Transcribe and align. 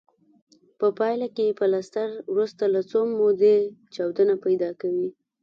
په 0.79 0.87
پایله 0.97 1.27
کې 1.35 1.57
پلستر 1.59 2.09
وروسته 2.33 2.63
له 2.73 2.81
څه 2.89 2.97
مودې 3.17 3.57
چاود 3.95 4.17
نه 4.29 4.35
پیدا 4.45 4.69
کوي. 4.81 5.09